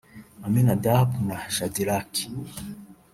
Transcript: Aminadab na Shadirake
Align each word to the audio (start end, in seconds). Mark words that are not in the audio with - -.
Aminadab 0.45 1.09
na 1.27 1.37
Shadirake 1.55 2.23